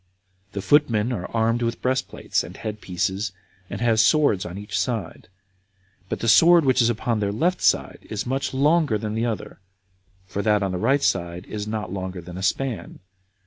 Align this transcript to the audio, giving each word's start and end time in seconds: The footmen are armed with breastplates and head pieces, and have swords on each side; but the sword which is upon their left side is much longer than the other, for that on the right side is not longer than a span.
The 0.53 0.63
footmen 0.63 1.13
are 1.13 1.29
armed 1.29 1.61
with 1.61 1.79
breastplates 1.79 2.43
and 2.43 2.57
head 2.57 2.81
pieces, 2.81 3.33
and 3.69 3.81
have 3.81 3.99
swords 3.99 4.47
on 4.47 4.57
each 4.57 4.75
side; 4.79 5.27
but 6.09 6.21
the 6.21 6.27
sword 6.27 6.65
which 6.65 6.81
is 6.81 6.89
upon 6.89 7.19
their 7.19 7.31
left 7.31 7.61
side 7.61 8.07
is 8.09 8.25
much 8.25 8.51
longer 8.51 8.97
than 8.97 9.13
the 9.13 9.27
other, 9.27 9.59
for 10.25 10.41
that 10.41 10.63
on 10.63 10.71
the 10.71 10.79
right 10.79 11.03
side 11.03 11.45
is 11.45 11.67
not 11.67 11.93
longer 11.93 12.19
than 12.19 12.35
a 12.35 12.41
span. 12.41 12.97